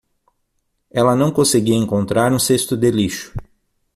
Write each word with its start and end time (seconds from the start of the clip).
Ela 0.89 1.15
não 1.15 1.31
conseguia 1.31 1.75
encontrar 1.77 2.33
um 2.33 2.39
cesto 2.39 2.75
de 2.75 2.89
lixo. 2.89 3.31